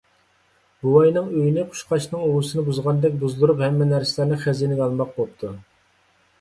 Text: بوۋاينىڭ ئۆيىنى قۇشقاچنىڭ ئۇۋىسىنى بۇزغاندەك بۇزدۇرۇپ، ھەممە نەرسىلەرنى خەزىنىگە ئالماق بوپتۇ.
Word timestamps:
بوۋاينىڭ 0.87 1.27
ئۆيىنى 1.41 1.65
قۇشقاچنىڭ 1.73 2.25
ئۇۋىسىنى 2.29 2.65
بۇزغاندەك 2.71 3.21
بۇزدۇرۇپ، 3.27 3.63
ھەممە 3.67 3.89
نەرسىلەرنى 3.93 4.41
خەزىنىگە 4.49 4.87
ئالماق 4.89 5.17
بوپتۇ. 5.23 5.57